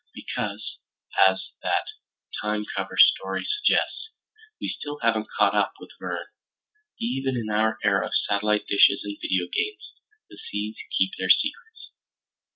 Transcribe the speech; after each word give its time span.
Because, 0.15 0.79
as 1.29 1.51
that 1.61 1.85
Time 2.41 2.65
cover 2.75 2.97
story 2.97 3.45
suggests, 3.45 4.09
we 4.59 4.67
still 4.69 4.97
haven't 5.03 5.27
caught 5.37 5.53
up 5.53 5.73
with 5.79 5.91
Verne. 5.99 6.25
Even 6.99 7.37
in 7.37 7.51
our 7.51 7.77
era 7.83 8.07
of 8.07 8.15
satellite 8.15 8.65
dishes 8.65 9.01
and 9.03 9.15
video 9.21 9.45
games, 9.53 9.93
the 10.27 10.39
seas 10.49 10.75
keep 10.97 11.11
their 11.19 11.29
secrets. 11.29 11.91